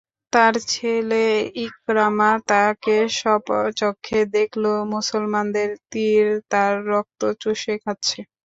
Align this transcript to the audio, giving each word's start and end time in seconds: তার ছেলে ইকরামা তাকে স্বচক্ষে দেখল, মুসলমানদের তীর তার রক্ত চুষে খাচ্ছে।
তার 0.33 0.53
ছেলে 0.71 1.23
ইকরামা 1.65 2.31
তাকে 2.49 2.91
স্বচক্ষে 3.19 4.19
দেখল, 4.35 4.63
মুসলমানদের 4.93 5.69
তীর 5.91 6.23
তার 6.51 6.73
রক্ত 6.89 7.21
চুষে 7.41 7.73
খাচ্ছে। 7.83 8.19